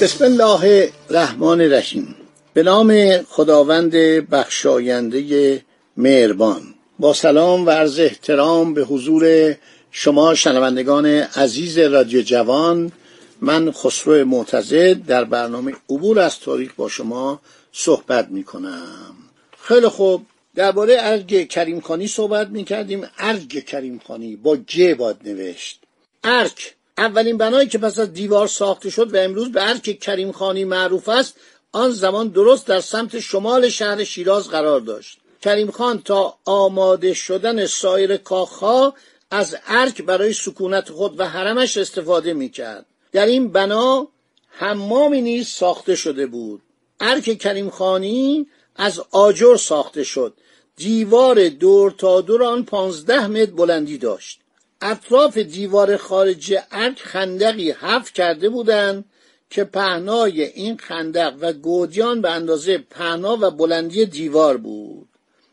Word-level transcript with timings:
بسم 0.00 0.24
الله 0.24 0.92
الرحمن 1.10 1.60
الرحیم. 1.60 2.16
به 2.54 2.62
نام 2.62 3.22
خداوند 3.22 3.90
بخشاینده 4.30 5.62
مهربان. 5.96 6.62
با 6.98 7.12
سلام 7.12 7.66
و 7.66 7.70
عرض 7.70 8.00
احترام 8.00 8.74
به 8.74 8.84
حضور 8.84 9.54
شما 9.90 10.34
شنوندگان 10.34 11.06
عزیز 11.06 11.78
رادیو 11.78 12.22
جوان 12.22 12.92
من 13.40 13.72
خسرو 13.72 14.24
معتزد 14.24 15.06
در 15.06 15.24
برنامه 15.24 15.72
عبور 15.90 16.18
از 16.18 16.40
تاریخ 16.40 16.72
با 16.76 16.88
شما 16.88 17.40
صحبت 17.72 18.28
می 18.28 18.44
کنم 18.44 19.14
خیلی 19.60 19.88
خوب. 19.88 20.26
درباره 20.54 20.96
ارگ 20.98 21.48
کریمخانی 21.48 22.06
صحبت 22.06 22.48
می 22.48 22.64
کردیم 22.64 23.08
ارگ 23.18 23.64
کریمخانی 23.64 24.36
با 24.36 24.56
ج 24.66 24.82
باد 24.82 25.16
نوشت. 25.24 25.80
ارگ 26.24 26.58
اولین 26.98 27.38
بنایی 27.38 27.68
که 27.68 27.78
پس 27.78 27.98
از 27.98 28.12
دیوار 28.12 28.46
ساخته 28.46 28.90
شد 28.90 29.14
و 29.14 29.16
امروز 29.16 29.52
به 29.52 29.68
ارگ 29.68 29.98
کریمخانی 29.98 30.64
معروف 30.64 31.08
است 31.08 31.34
آن 31.72 31.90
زمان 31.90 32.28
درست 32.28 32.66
در 32.66 32.80
سمت 32.80 33.20
شمال 33.20 33.68
شهر 33.68 34.04
شیراز 34.04 34.48
قرار 34.48 34.80
داشت. 34.80 35.18
کریم 35.42 35.70
خان 35.70 36.02
تا 36.02 36.38
آماده 36.44 37.14
شدن 37.14 37.66
سایر 37.66 38.16
کاخها 38.16 38.94
از 39.30 39.56
ارک 39.66 40.02
برای 40.02 40.32
سکونت 40.32 40.90
خود 40.90 41.20
و 41.20 41.24
حرمش 41.24 41.76
استفاده 41.76 42.32
می 42.32 42.48
کرد. 42.48 42.86
در 43.12 43.26
این 43.26 43.52
بنا 43.52 44.08
حمامی 44.48 45.20
نیز 45.20 45.48
ساخته 45.48 45.94
شده 45.94 46.26
بود. 46.26 46.62
ارک 47.00 47.38
کریم 47.38 47.70
خانی 47.70 48.46
از 48.76 49.02
آجر 49.10 49.56
ساخته 49.56 50.04
شد. 50.04 50.34
دیوار 50.76 51.48
دور 51.48 51.90
تا 51.90 52.20
دور 52.20 52.44
آن 52.44 52.64
پانزده 52.64 53.26
متر 53.26 53.50
بلندی 53.50 53.98
داشت. 53.98 54.40
اطراف 54.80 55.38
دیوار 55.38 55.96
خارجی 55.96 56.58
ارک 56.72 56.98
خندقی 56.98 57.70
حفر 57.70 58.12
کرده 58.12 58.48
بودند 58.48 59.04
که 59.50 59.64
پهنای 59.64 60.42
این 60.42 60.76
خندق 60.76 61.34
و 61.40 61.52
گودیان 61.52 62.20
به 62.20 62.30
اندازه 62.30 62.78
پهنا 62.78 63.38
و 63.40 63.50
بلندی 63.50 64.06
دیوار 64.06 64.56
بود. 64.56 65.08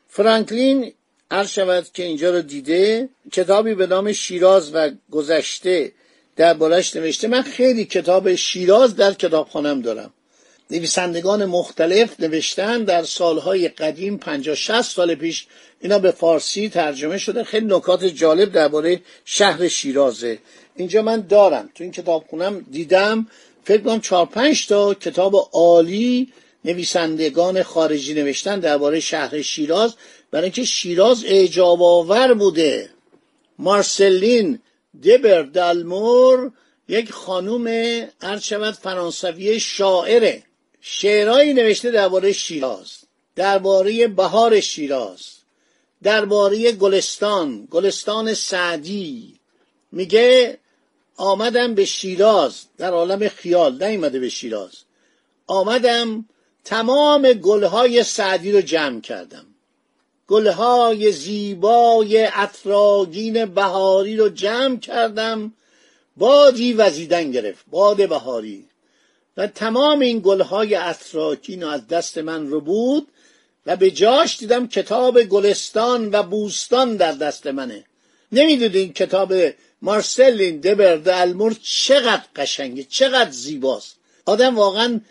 فرانکلین 0.07 0.93
عرض 1.31 1.49
شود 1.49 1.87
که 1.93 2.03
اینجا 2.03 2.31
رو 2.31 2.41
دیده 2.41 3.09
کتابی 3.31 3.75
به 3.75 3.87
نام 3.87 4.11
شیراز 4.11 4.75
و 4.75 4.91
گذشته 5.11 5.91
دربارش 6.35 6.95
نوشته. 6.95 7.27
من 7.27 7.41
خیلی 7.41 7.85
کتاب 7.85 8.35
شیراز 8.35 8.95
در 8.95 9.13
کتابخانم 9.13 9.81
دارم. 9.81 10.13
نویسندگان 10.71 11.45
مختلف 11.45 12.19
نوشتن 12.19 12.83
در 12.83 13.03
سالهای 13.03 13.67
قدیم 13.67 14.17
50 14.17 14.55
60 14.55 14.81
سال 14.81 15.15
پیش 15.15 15.47
اینا 15.81 15.99
به 15.99 16.11
فارسی 16.11 16.69
ترجمه 16.69 17.17
شده. 17.17 17.43
خیلی 17.43 17.65
نکات 17.65 18.05
جالب 18.05 18.51
درباره 18.51 19.01
شهر 19.25 19.67
شیرازه 19.67 20.39
اینجا 20.75 21.01
من 21.01 21.21
دارم. 21.21 21.69
تو 21.75 21.83
این 21.83 21.91
کتابخونم 21.91 22.65
دیدم. 22.71 23.27
فکر 23.63 23.81
کنم 23.81 24.01
چهار 24.01 24.25
پنج 24.25 24.67
تا 24.67 24.93
کتاب 24.93 25.49
عالی 25.53 26.33
نویسندگان 26.65 27.63
خارجی 27.63 28.13
نوشتن 28.13 28.59
درباره 28.59 28.99
شهر 28.99 29.41
شیراز. 29.41 29.95
برای 30.31 30.43
اینکه 30.43 30.63
شیراز 30.63 31.23
اعجاب 31.25 31.83
آور 31.83 32.33
بوده. 32.33 32.89
مارسلین 33.59 34.59
دبر 35.03 35.41
دالمور 35.41 36.51
یک 36.87 37.11
خانوم 37.11 37.67
عرض 38.21 38.43
شود 38.43 38.73
فرانسوی 38.73 39.59
شاعره. 39.59 40.43
شعرهایی 40.85 41.53
نوشته 41.53 41.91
درباره 41.91 42.31
شیراز 42.31 42.97
درباره 43.35 44.07
بهار 44.07 44.59
شیراز 44.59 45.27
درباره 46.03 46.71
گلستان 46.71 47.67
گلستان 47.71 48.33
سعدی. 48.33 49.39
میگه 49.91 50.57
آمدم 51.17 51.75
به 51.75 51.85
شیراز 51.85 52.61
در 52.77 52.91
عالم 52.91 53.27
خیال 53.27 53.83
نیومده 53.83 54.19
به 54.19 54.29
شیراز. 54.29 54.71
آمدم 55.47 56.25
تمام 56.63 57.33
گلهای 57.33 58.03
سعدی 58.03 58.51
رو 58.51 58.61
جمع 58.61 59.01
کردم. 59.01 59.45
گلهای 60.27 61.11
زیبای 61.11 62.29
اطراگین 62.33 63.45
بهاری 63.45 64.17
رو 64.17 64.29
جمع 64.29 64.77
کردم. 64.77 65.53
بادی 66.17 66.73
وزیدن 66.73 67.31
گرفت 67.31 67.65
باد 67.71 68.09
بهاری. 68.09 68.65
و 69.37 69.47
تمام 69.47 69.99
این 69.99 70.19
گلهای 70.19 70.75
اطراکین 70.75 71.63
از 71.63 71.87
دست 71.87 72.17
من 72.17 72.47
رو 72.47 72.61
بود 72.61 73.07
و 73.65 73.75
به 73.75 73.91
جاش 73.91 74.37
دیدم 74.37 74.67
کتاب 74.67 75.23
گلستان 75.23 76.09
و 76.11 76.23
بوستان 76.23 76.95
در 76.95 77.11
دست 77.11 77.47
منه. 77.47 77.83
نمی‌دونید 78.31 78.93
کتاب 78.93 79.33
مارسلین 79.81 80.59
دبرد 80.59 81.09
المور 81.09 81.55
چقدر 81.63 82.23
قشنگه 82.35 82.83
چقدر 82.83 83.31
زیباست. 83.31 83.95
آدم 84.25 84.55
واقعا 84.55 85.01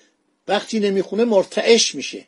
وقتی 0.49 0.81
نمی‌خونه 0.81 1.25
مرتعش 1.25 1.95
میشه. 1.95 2.27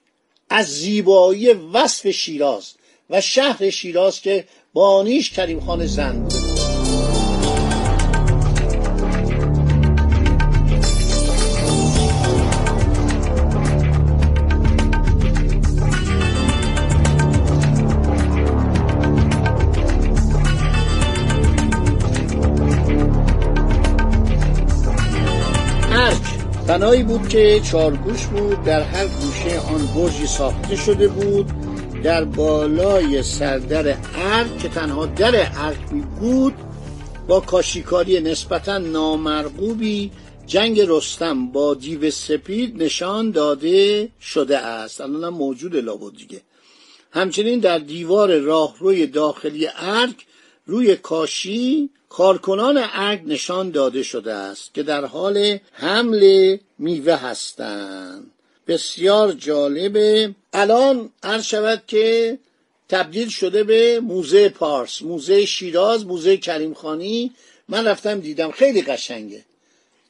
از 0.50 0.66
زیبایی 0.66 1.52
وصف 1.52 2.10
شیراز 2.10 2.74
و 3.10 3.20
شهر 3.20 3.70
شیراز 3.70 4.20
که 4.20 4.44
بانیش 4.72 5.30
کریم 5.30 5.60
خان 5.60 5.86
زن 5.86 6.43
بنایی 26.74 27.02
بود 27.02 27.28
که 27.28 27.60
چارگوش 27.70 28.26
بود 28.26 28.64
در 28.64 28.82
هر 28.82 29.06
گوشه 29.06 29.60
آن 29.60 29.86
برجی 29.86 30.26
ساخته 30.26 30.76
شده 30.76 31.08
بود 31.08 31.46
در 32.02 32.24
بالای 32.24 33.22
سردر 33.22 33.96
ارک 34.14 34.58
که 34.58 34.68
تنها 34.68 35.06
در 35.06 35.46
ارک 35.56 35.90
بود 36.20 36.54
با 37.28 37.40
کاشیکاری 37.40 38.20
نسبتا 38.20 38.78
نامرغوبی 38.78 40.10
جنگ 40.46 40.80
رستم 40.86 41.46
با 41.46 41.74
دیو 41.74 42.10
سپید 42.10 42.82
نشان 42.82 43.30
داده 43.30 44.08
شده 44.20 44.58
است. 44.58 45.00
الان 45.00 45.24
هم 45.24 45.34
موجود 45.34 45.76
لابد 45.76 46.16
دیگه. 46.16 46.40
همچنین 47.10 47.60
در 47.60 47.78
دیوار 47.78 48.38
راهروی 48.38 49.06
داخلی 49.06 49.68
ارک 49.76 50.26
روی 50.66 50.96
کاشی 50.96 51.90
کارکنان 52.16 52.84
ارگ 52.92 53.20
نشان 53.26 53.70
داده 53.70 54.02
شده 54.02 54.34
است 54.34 54.74
که 54.74 54.82
در 54.82 55.04
حال 55.04 55.58
حمل 55.72 56.56
میوه 56.78 57.14
هستند. 57.14 58.30
بسیار 58.68 59.32
جالبه 59.32 60.34
الان 60.52 61.10
عرض 61.22 61.44
شود 61.44 61.82
که 61.86 62.38
تبدیل 62.88 63.28
شده 63.28 63.64
به 63.64 64.00
موزه 64.00 64.48
پارس 64.48 65.02
موزه 65.02 65.44
شیراز 65.44 66.06
موزه 66.06 66.36
کریمخانی. 66.36 67.32
من 67.68 67.86
رفتم 67.86 68.20
دیدم 68.20 68.50
خیلی 68.50 68.82
قشنگه. 68.82 69.44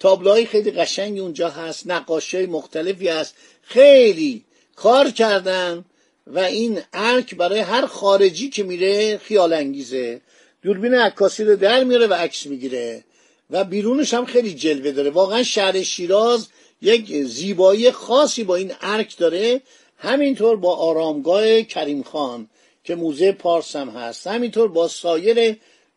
تابلوهای 0.00 0.46
خیلی 0.46 0.70
قشنگی 0.70 1.20
اونجا 1.20 1.48
هست 1.48 1.86
نقاشی 1.86 2.46
مختلفی 2.46 3.08
هست. 3.08 3.34
خیلی 3.62 4.44
کار 4.76 5.10
کردن 5.10 5.84
و 6.26 6.38
این 6.38 6.80
ارک 6.92 7.34
برای 7.34 7.60
هر 7.60 7.86
خارجی 7.86 8.50
که 8.50 8.62
میره 8.62 9.18
خیال 9.18 9.52
انگیزه. 9.52 10.20
دوربین 10.64 10.94
عکاسی 10.94 11.44
رو 11.44 11.56
در 11.56 11.84
میاره 11.84 12.06
و 12.06 12.14
عکس 12.14 12.46
می‌گیره 12.46 13.04
و 13.50 13.64
بیرونش 13.64 14.14
هم 14.14 14.24
خیلی 14.24 14.54
جلوه 14.54 14.92
داره. 14.92 15.10
واقعا 15.10 15.42
شهر 15.42 15.82
شیراز 15.82 16.48
یک 16.82 17.22
زیبایی 17.22 17.90
خاصی 17.90 18.44
با 18.44 18.56
این 18.56 18.72
ارک 18.80 19.18
داره. 19.18 19.60
همینطور 19.98 20.56
با 20.56 20.76
آرامگاه 20.76 21.62
کریم 21.62 22.02
خان 22.02 22.48
که 22.84 22.94
موزه 22.94 23.32
پارس 23.32 23.76
هم 23.76 23.88
هست. 23.88 24.26
همینطور 24.26 24.68
با 24.68 24.88
سایر 24.88 25.56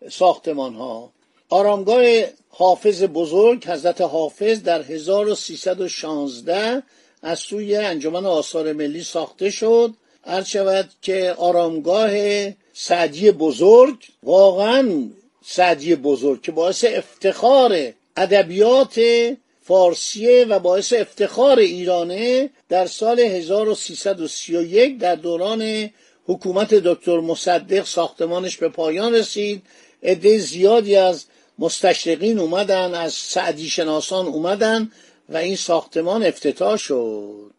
ساختمان 0.09 0.73
ها 0.73 1.11
آرامگاه 1.49 2.03
حافظ 2.49 3.03
بزرگ 3.03 3.67
حضرت 3.67 4.01
حافظ 4.01 4.63
در 4.63 4.81
1316 4.81 6.83
از 7.21 7.39
سوی 7.39 7.75
انجمن 7.75 8.25
آثار 8.25 8.73
ملی 8.73 9.03
ساخته 9.03 9.49
شد. 9.49 9.93
عرض 10.25 10.47
شود 10.47 10.89
که 11.01 11.35
آرامگاه 11.37 12.11
سعدی 12.79 13.31
بزرگ 13.31 13.95
واقعا 14.23 15.09
سعدی 15.45 15.95
بزرگ 15.95 16.41
که 16.41 16.51
باعث 16.51 16.85
افتخار 16.87 17.93
ادبیات 18.17 19.01
فارسیه 19.61 20.45
و 20.45 20.59
باعث 20.59 20.93
افتخار 20.93 21.59
ایرانه 21.59 22.49
در 22.69 22.85
سال 22.85 23.19
1331 23.19 24.97
در 24.97 25.15
دوران 25.15 25.89
حکومت 26.25 26.73
دکتر 26.73 27.19
مصدق 27.19 27.85
ساختمانش 27.85 28.57
به 28.57 28.69
پایان 28.69 29.13
رسید. 29.15 29.61
عده 30.03 30.37
زیادی 30.37 30.95
از 30.95 31.25
مستشرقین 31.59 32.39
اومدن 32.39 32.93
از 32.93 33.13
سعدی 33.13 33.69
شناسان 33.69 34.25
اومدن 34.25 34.91
و 35.29 35.37
این 35.37 35.55
ساختمان 35.55 36.23
افتتاح 36.23 36.77
شد. 36.77 37.51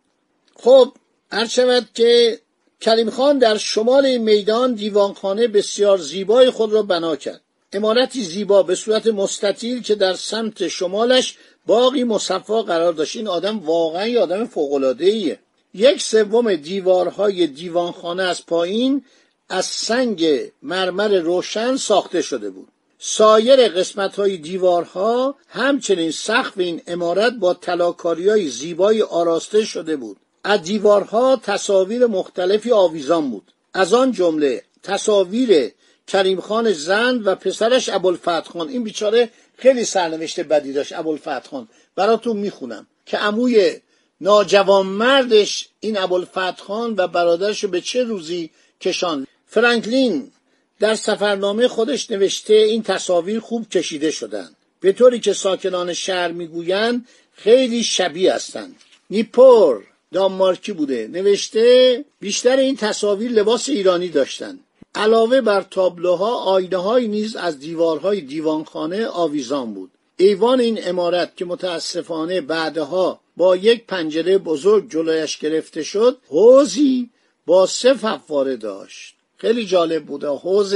خب 0.56 0.92
هر 1.32 1.82
که 1.94 2.38
کریم 2.80 3.10
خان 3.10 3.38
در 3.38 3.56
شمال 3.56 4.06
این 4.06 4.22
میدان 4.22 4.74
دیوانخانه 4.74 5.48
بسیار 5.48 5.98
زیبای 5.98 6.50
خود 6.50 6.72
را 6.72 6.82
بنا 6.82 7.16
کرد. 7.16 7.40
امارتی 7.72 8.24
زیبا 8.24 8.62
به 8.62 8.74
صورت 8.74 9.06
مستطیل 9.06 9.82
که 9.82 9.94
در 9.94 10.14
سمت 10.14 10.68
شمالش 10.68 11.36
باقی 11.66 12.04
مصفا 12.04 12.62
قرار 12.62 12.92
داشت. 12.92 13.16
این 13.16 13.28
آدم 13.28 13.58
واقعا 13.58 14.06
یه 14.06 14.20
آدم 14.20 14.46
فوق‌العاده‌ایه. 14.46 15.38
یک 15.74 16.02
سوم 16.02 16.54
دیوارهای 16.54 17.46
دیوانخانه 17.46 18.22
از 18.22 18.46
پایین 18.46 19.04
از 19.48 19.64
سنگ 19.66 20.50
مرمر 20.62 21.18
روشن 21.18 21.76
ساخته 21.76 22.22
شده 22.22 22.50
بود. 22.50 22.68
سایر 22.98 23.68
قسمت 23.68 24.16
های 24.16 24.36
دیوارها 24.36 25.34
همچنین 25.48 26.10
سقف 26.10 26.52
این 26.56 26.82
امارت 26.86 27.32
با 27.32 27.54
تلاکاری 27.54 28.28
های 28.28 28.48
زیبایی 28.48 29.02
آراسته 29.02 29.64
شده 29.64 29.96
بود. 29.96 30.16
از 30.44 30.62
دیوارها 30.62 31.40
تصاویر 31.42 32.06
مختلفی 32.06 32.72
آویزان 32.72 33.30
بود. 33.30 33.52
از 33.74 33.94
آن 33.94 34.12
جمله 34.12 34.62
تصاویر 34.82 35.72
کریم 36.06 36.40
خان 36.40 36.72
زند 36.72 37.26
و 37.26 37.34
پسرش 37.34 37.88
ابوالفتح 37.88 38.40
خان. 38.40 38.68
این 38.68 38.84
بیچاره 38.84 39.30
خیلی 39.58 39.84
سرنوشت 39.84 40.40
بدی 40.40 40.72
داشت 40.72 40.92
ابوالفتح 40.92 41.48
خان. 41.48 41.68
براتون 41.96 42.36
می‌خونم. 42.36 42.86
که 43.06 43.16
عموی 43.16 43.76
ناجوان 44.20 44.86
مردش 44.86 45.68
این 45.80 45.98
ابوالفتح 45.98 46.62
خان 46.62 46.94
و 46.96 47.08
برادرش 47.08 47.64
به 47.64 47.80
چه 47.80 48.02
روزی 48.02 48.50
کشان 48.80 49.26
فرانکلین 49.46 50.32
در 50.80 50.94
سفرنامه 50.94 51.68
خودش 51.68 52.10
نوشته 52.10 52.54
این 52.54 52.82
تصاویر 52.82 53.40
خوب 53.40 53.68
کشیده 53.68 54.10
شدند. 54.10 54.56
به 54.80 54.92
طوری 54.92 55.20
که 55.20 55.32
ساکنان 55.32 55.92
شهر 55.92 56.32
می‌گویند 56.32 57.08
خیلی 57.32 57.84
شبیه 57.84 58.34
هستند. 58.34 58.76
نیپور. 59.10 59.84
دانمارکی 60.12 60.72
بوده. 60.72 61.08
نوشته 61.12 62.04
بیشتر 62.20 62.56
این 62.56 62.76
تصاویر 62.76 63.30
لباس 63.30 63.68
ایرانی 63.68 64.08
داشتند 64.08 64.60
علاوه 64.94 65.40
بر 65.40 65.62
تابلوها 65.62 66.34
آینه 66.34 67.00
نیز 67.00 67.36
از 67.36 67.58
دیوارهای 67.58 68.20
دیوانخانه 68.20 69.06
آویزان 69.06 69.74
بود. 69.74 69.90
ایوان 70.16 70.60
این 70.60 70.88
امارت 70.88 71.36
که 71.36 71.44
متاسفانه 71.44 72.40
بعدها 72.40 73.20
با 73.36 73.56
یک 73.56 73.86
پنجره 73.86 74.38
بزرگ 74.38 74.90
جلویش 74.90 75.38
گرفته 75.38 75.82
شد 75.82 76.18
حوزی 76.28 77.10
با 77.46 77.66
سه 77.66 77.94
فواره 77.94 78.56
داشت. 78.56 79.14
خیلی 79.36 79.66
جالب 79.66 80.04
بوده 80.04 80.28
حوز 80.28 80.74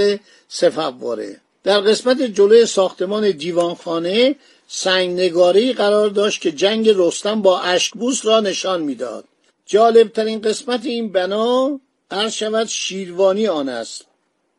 سه 0.49 0.71
فواره. 0.71 1.41
در 1.65 1.81
قسمت 1.81 2.23
جلوی 2.23 2.67
ساختمان 2.67 3.31
دیوانخانه 3.31 4.37
سنگنگاری 4.69 5.73
قرار 5.73 6.09
داشت 6.09 6.41
که 6.41 6.53
جنگ 6.53 6.91
رستم 6.97 7.43
با 7.43 7.61
اشکبوس 7.61 8.27
را 8.27 8.41
نشان 8.41 8.83
می‌داد. 8.83 9.25
جالبترین 9.67 10.41
قسمت 10.41 10.87
این 10.87 11.13
بنا 11.13 11.81
عرض 12.11 12.33
شود 12.33 12.67
شیروانی 12.67 13.47
آن 13.47 13.69
است. 13.69 14.05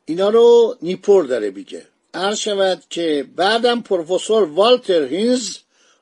اینا 0.05 0.29
رو 0.29 0.77
نیپور 0.81 1.25
داره 1.25 1.51
بیگه 1.51 1.85
عرض 2.13 2.37
شود 2.37 2.83
که 2.89 3.27
بعدم 3.35 3.81
پروفسور 3.81 4.43
والتر 4.43 5.03
هینز 5.03 5.57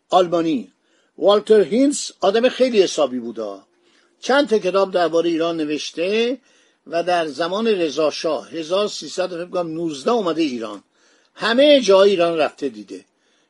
آلمانی. 0.09 0.71
والتر 1.18 1.62
هینز 1.62 2.12
آدم 2.21 2.50
خیلی 2.50 2.81
حسابی 2.81 3.19
بوده 3.19 3.59
چند 4.19 4.50
تا 4.50 4.57
کتاب 4.57 4.92
درباره 4.92 5.30
ایران 5.30 5.57
نوشته 5.57 6.38
و 6.88 7.03
در 7.03 7.27
زمان 7.27 7.68
رضا 7.68 8.12
شاه 8.12 8.50
1319 8.50 10.12
اومده 10.12 10.42
ایران. 10.42 10.83
همه 11.36 11.81
جای 11.81 12.10
ایران 12.10 12.38
رفته 12.38 12.69
دیده. 12.69 13.06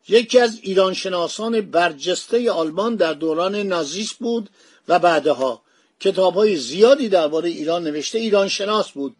یکی 0.07 0.39
از 0.39 0.59
ایران 0.61 0.93
شناسان 0.93 1.61
برجسته 1.61 2.51
آلمان 2.51 2.95
در 2.95 3.13
دوران 3.13 3.55
نازیس 3.55 4.13
بود 4.13 4.49
و 4.87 4.99
بعدها. 4.99 5.61
کتاب 5.99 6.33
های 6.33 6.55
زیادی 6.55 7.09
درباره 7.09 7.49
ایران 7.49 7.83
نوشته 7.83 8.19
ایران 8.19 8.47
شناس 8.47 8.91
بود. 8.91 9.15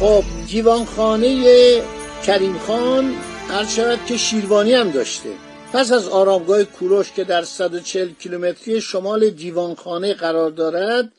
خب 0.00 0.24
دیوانخانه 0.46 1.82
کریم 2.26 2.58
خان 2.58 3.14
عرض 3.50 3.74
شود 3.74 3.98
که 4.06 4.16
شیروانی 4.16 4.72
هم 4.72 4.90
داشته. 4.90 5.28
پس 5.72 5.92
از 5.92 6.08
آرامگاه 6.08 6.64
کوروش 6.64 7.12
که 7.12 7.24
در 7.24 7.44
140 7.44 8.08
کیلومتری 8.18 8.80
شمال 8.80 9.30
دیوانخانه 9.30 10.14
قرار 10.14 10.50
دارد 10.50 11.12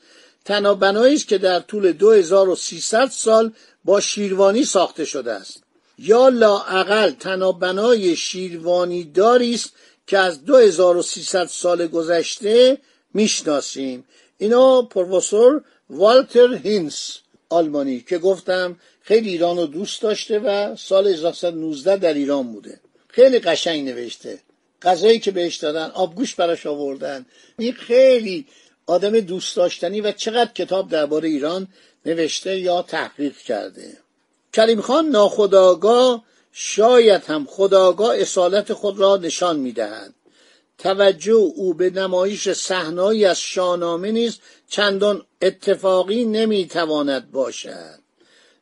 تنابنایی 0.44 1.14
است 1.14 1.28
که 1.28 1.38
در 1.38 1.60
طول 1.60 1.92
2300 1.92 3.06
سال 3.10 3.52
با 3.84 4.00
شیروانی 4.00 4.64
ساخته 4.64 5.04
شده 5.04 5.32
است. 5.32 5.62
یا 5.98 6.28
لاعقل 6.28 7.10
تنابنای 7.10 8.16
شیروانی 8.16 9.04
داری 9.04 9.54
است 9.54 9.72
که 10.06 10.18
از 10.18 10.44
2300 10.44 11.46
سال 11.46 11.86
گذشته 11.86 12.78
می‌شناسیم. 13.14 14.04
اینا 14.38 14.82
پروفسور 14.82 15.62
والتر 15.90 16.54
هینس 16.54 17.21
آلمانی 17.52 18.00
که 18.00 18.18
گفتم 18.18 18.76
خیلی 19.00 19.28
ایران 19.30 19.56
رو 19.56 19.66
دوست 19.66 20.02
داشته 20.02 20.38
و 20.38 20.76
سال 20.76 21.06
1919 21.06 21.96
در 21.96 22.14
ایران 22.14 22.52
بوده. 22.52 22.80
خیلی 23.08 23.38
قشنگ 23.38 23.88
نوشته. 23.88 24.38
غذایی 24.82 25.18
که 25.18 25.30
بهش 25.30 25.56
دادن 25.56 25.90
آبگوش 25.90 26.34
براش 26.34 26.66
آوردن. 26.66 27.26
این 27.58 27.72
خیلی 27.72 28.46
آدم 28.86 29.20
دوست 29.20 29.56
داشتنی 29.56 30.00
و 30.00 30.12
چقدر 30.12 30.52
کتاب 30.52 30.90
درباره 30.90 31.28
ایران 31.28 31.68
نوشته 32.06 32.58
یا 32.58 32.82
تحقیق 32.82 33.36
کرده. 33.36 33.96
کریم 34.52 34.80
خان 34.80 35.06
ناخداگاه 35.06 36.24
شاید 36.52 37.22
هم 37.24 37.46
خداگاه 37.50 38.18
اصالت 38.18 38.72
خود 38.72 38.98
را 38.98 39.16
نشان 39.16 39.58
می‌دهد. 39.58 40.14
توجه 40.82 41.32
او 41.32 41.74
به 41.74 41.90
نمایش 41.90 42.48
صحنهایی 42.48 43.24
از 43.24 43.40
شاهنامه 43.40 44.10
نیز 44.10 44.38
چندان 44.68 45.22
اتفاقی 45.42 46.24
نمی‌تواند 46.24 47.30
باشد. 47.30 47.98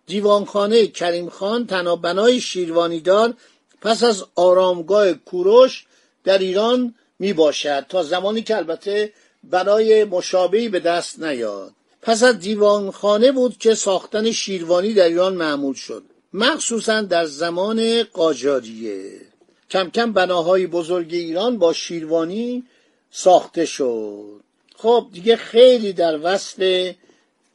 دیوانخانه 0.07 0.87
کریم 0.87 1.29
خان 1.29 1.67
تنابنای 1.67 2.41
شیروانیدار 2.41 3.35
پس 3.81 4.03
از 4.03 4.25
آرامگاه 4.35 5.13
کوروش 5.13 5.87
در 6.25 6.39
ایران 6.39 6.95
می 7.19 7.33
باشد 7.33 7.87
تا 7.89 8.03
زمانی 8.03 8.43
که 8.43 8.57
البته 8.57 9.13
بنای 9.45 10.05
مشابهی 10.05 10.69
به 10.69 10.81
دست 10.81 11.23
نیاد. 11.23 11.73
پس 12.03 12.23
از 12.23 12.39
دیوانخانه 12.39 13.33
بود 13.33 13.59
که 13.59 13.75
ساختن 13.75 14.31
شیروانی 14.31 14.95
در 14.95 15.05
ایران 15.05 15.35
معمول 15.35 15.75
شد 15.75 16.03
مخصوصا 16.33 17.01
در 17.03 17.25
زمان 17.25 18.03
قاجاریه. 18.03 19.30
کم 19.71 19.91
کم 19.91 20.13
بناهای 20.13 20.67
بزرگ 20.67 21.15
ایران 21.15 21.59
با 21.59 21.73
شیروانی 21.73 22.65
ساخته 23.11 23.65
شد. 23.65 24.41
خب 24.77 25.07
دیگه 25.13 25.37
خیلی 25.37 25.93
در 25.93 26.19
وصف 26.23 26.91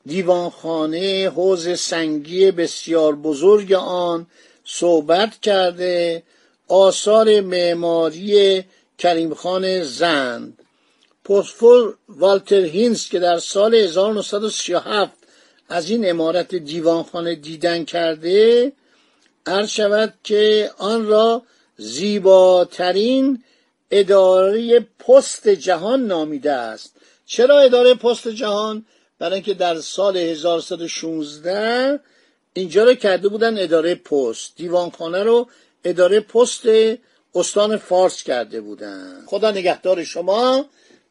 دیوانخانه 0.05 1.31
حوز 1.35 1.79
سنگی 1.79 2.51
بسیار 2.51 3.15
بزرگ 3.15 3.73
آن 3.73 4.27
صحبت 4.65 5.39
کرده 5.41 6.23
آثار 6.67 7.41
معماری 7.41 8.63
کریم 8.97 9.33
خان 9.33 9.83
زند. 9.83 10.59
پوسفور 11.23 11.95
والتر 12.09 12.61
هینز 12.61 13.09
که 13.09 13.19
در 13.19 13.39
سال 13.39 13.75
1937 13.75 15.11
از 15.69 15.89
این 15.89 16.09
امارت 16.09 16.55
دیوانخانه 16.55 17.35
دیدن 17.35 17.85
کرده 17.85 18.71
عرض 19.45 19.69
شود 19.69 20.13
که 20.23 20.71
آن 20.77 21.07
را 21.07 21.41
زیباترین 21.77 23.43
اداره 23.91 24.79
پست 24.79 25.47
جهان 25.47 26.05
نامیده 26.05 26.51
است. 26.51 26.95
چرا 27.25 27.59
اداره 27.59 27.93
پست 27.93 28.27
جهان؟ 28.27 28.85
برای 29.19 29.33
اینکه 29.33 29.53
در 29.53 29.79
سال 29.79 30.17
1116 30.17 31.99
اینجا 32.53 32.83
رو 32.83 32.93
کرده 32.93 33.27
بودن 33.29 33.63
اداره 33.63 33.95
پست. 33.95 34.53
دیوانخانه 34.55 35.23
رو 35.23 35.47
اداره 35.83 36.19
پست 36.19 36.63
استان 37.35 37.77
فارس 37.77 38.23
کرده 38.23 38.61
بودن. 38.61 39.23
خدا 39.25 39.51
نگهدار 39.51 40.03
شما. 40.03 40.65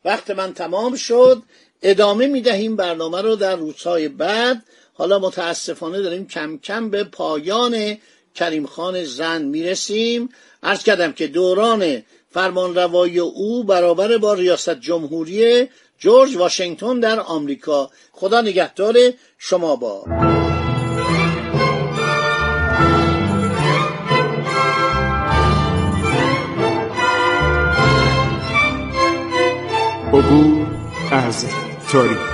وقت 0.05 0.31
من 0.31 0.55
تمام 0.55 0.97
شد. 0.97 1.43
ادامه 1.83 2.27
می‌دهیم 2.27 2.77
برنامه 2.77 3.23
رو 3.23 3.37
در 3.37 3.57
روزهای 3.57 4.09
بعد. 4.09 4.63
حالا 4.95 5.19
متاسفانه 5.19 6.03
داریم 6.03 6.27
کم 6.27 6.59
کم 6.59 6.91
به 6.91 7.05
پایان 7.05 7.97
کریم 8.35 8.67
خان 8.67 9.05
زن 9.05 9.43
می‌رسیم. 9.43 10.29
ارز 10.63 10.83
کردم 10.83 11.13
که 11.13 11.27
دوران 11.27 12.03
فرمانروایی 12.31 13.19
او 13.19 13.65
برابر 13.65 14.19
با 14.19 14.35
ریاست 14.35 14.81
جمهوری 14.81 15.69
جورج 15.99 16.37
واشنگتن 16.37 17.01
در 17.01 17.21
آمریکا. 17.21 17.91
خدا 18.13 18.41
نگهدار 18.41 18.97
شما 19.39 19.77
با. 19.77 20.05
عبور 30.13 30.67
از 31.11 31.47
تاریخ. 31.93 32.34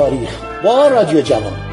تاریخ 0.00 0.30
با 0.64 0.88
رادیو 0.88 1.20
جوان. 1.20 1.69